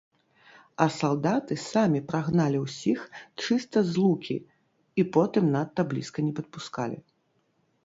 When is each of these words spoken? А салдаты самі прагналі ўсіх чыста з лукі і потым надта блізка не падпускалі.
А 0.85 0.85
салдаты 0.99 1.57
самі 1.73 2.01
прагналі 2.11 2.57
ўсіх 2.63 2.99
чыста 3.43 3.85
з 3.91 3.95
лукі 4.07 4.37
і 5.03 5.07
потым 5.19 5.45
надта 5.59 5.81
блізка 5.95 6.19
не 6.31 6.37
падпускалі. 6.43 6.97